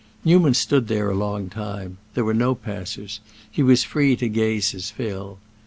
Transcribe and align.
Newman 0.25 0.55
stood 0.55 0.87
there 0.87 1.11
a 1.11 1.15
long 1.15 1.47
time; 1.47 1.99
there 2.15 2.25
were 2.25 2.33
no 2.33 2.55
passers; 2.55 3.19
he 3.51 3.61
was 3.61 3.83
free 3.83 4.15
to 4.15 4.27
gaze 4.29 4.71
his 4.71 4.89
fill. 4.89 5.37